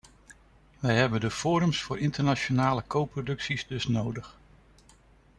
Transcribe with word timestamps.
We 0.79 0.91
hebben 0.91 1.19
de 1.19 1.31
forums 1.31 1.81
voor 1.81 1.99
internationale 1.99 2.83
coproducties 2.87 3.67
dus 3.67 3.87
nodig. 3.87 4.37